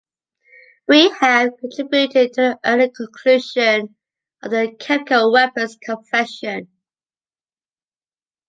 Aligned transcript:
We 0.87 1.11
have 1.19 1.51
contributed 1.59 2.33
to 2.33 2.41
the 2.41 2.59
early 2.65 2.89
conclusion 2.89 3.95
of 4.41 4.49
the 4.49 4.75
Chemical 4.79 5.31
Weapons 5.31 5.77
Convention. 5.77 6.69